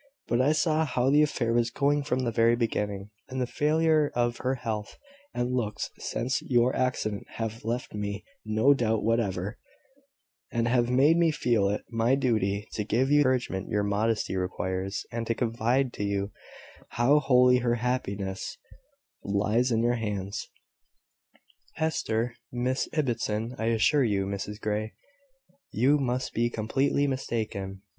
But 0.27 0.41
I 0.41 0.51
saw 0.51 0.83
how 0.83 1.11
the 1.11 1.21
affair 1.21 1.53
was 1.53 1.69
going 1.69 2.01
from 2.01 2.21
the 2.21 2.31
very 2.31 2.55
beginning; 2.55 3.11
and 3.29 3.39
the 3.39 3.45
failure 3.45 4.11
of 4.15 4.37
her 4.37 4.55
health 4.55 4.97
and 5.31 5.53
looks 5.53 5.91
since 5.99 6.41
your 6.41 6.75
accident 6.75 7.27
have 7.35 7.63
left 7.63 7.93
me 7.93 8.23
no 8.43 8.73
doubt 8.73 9.03
whatever, 9.03 9.59
and 10.51 10.67
have 10.67 10.89
made 10.89 11.17
me 11.17 11.29
feel 11.29 11.69
it 11.69 11.85
my 11.91 12.15
duty 12.15 12.67
to 12.71 12.83
give 12.83 13.11
you 13.11 13.17
the 13.17 13.17
encouragement 13.19 13.69
your 13.69 13.83
modesty 13.83 14.35
requires, 14.35 15.05
and 15.11 15.27
to 15.27 15.35
confide 15.35 15.93
to 15.93 16.03
you 16.03 16.31
how 16.93 17.19
wholly 17.19 17.57
her 17.59 17.75
happiness 17.75 18.57
lies 19.23 19.71
in 19.71 19.83
your 19.83 19.97
hands." 20.01 20.49
"Hester! 21.75 22.33
Miss 22.51 22.89
Ibbotson! 22.91 23.53
I 23.59 23.65
assure 23.65 24.03
you, 24.03 24.25
Mrs 24.25 24.59
Grey, 24.59 24.95
you 25.69 25.99
must 25.99 26.33
be 26.33 26.49
completely 26.49 27.05
mistaken." 27.05 27.83